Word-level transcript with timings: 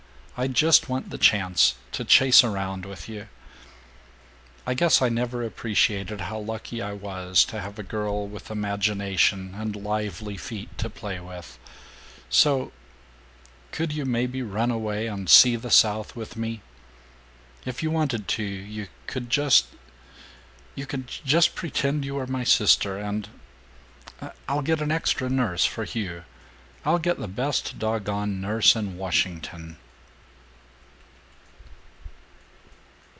I 0.37 0.47
just 0.47 0.89
want 0.89 1.11
the 1.11 1.19
chance 1.19 1.75
to 1.91 2.03
chase 2.03 2.43
around 2.43 2.83
with 2.87 3.07
you. 3.07 3.27
I 4.65 4.73
guess 4.73 4.99
I 4.99 5.07
never 5.07 5.43
appreciated 5.43 6.21
how 6.21 6.39
lucky 6.39 6.81
I 6.81 6.93
was 6.93 7.45
to 7.45 7.61
have 7.61 7.77
a 7.77 7.83
girl 7.83 8.27
with 8.27 8.49
imagination 8.49 9.53
and 9.53 9.75
lively 9.75 10.37
feet 10.37 10.75
to 10.79 10.89
play 10.89 11.19
with. 11.19 11.59
So 12.31 12.71
Could 13.71 13.93
you 13.93 14.03
maybe 14.03 14.41
run 14.41 14.71
away 14.71 15.05
and 15.05 15.29
see 15.29 15.55
the 15.57 15.69
South 15.69 16.15
with 16.15 16.35
me? 16.35 16.61
If 17.63 17.83
you 17.83 17.91
wanted 17.91 18.27
to, 18.29 18.43
you 18.43 18.87
could 19.05 19.29
just 19.29 19.67
you 20.73 20.87
could 20.87 21.05
just 21.07 21.53
pretend 21.53 22.03
you 22.03 22.15
were 22.15 22.25
my 22.25 22.45
sister 22.45 22.97
and 22.97 23.29
I'll 24.49 24.63
get 24.63 24.81
an 24.81 24.91
extra 24.91 25.29
nurse 25.29 25.65
for 25.65 25.83
Hugh! 25.83 26.23
I'll 26.83 26.97
get 26.99 27.19
the 27.19 27.27
best 27.27 27.77
dog 27.77 28.05
gone 28.05 28.41
nurse 28.41 28.75
in 28.75 28.97
Washington!" 28.97 29.77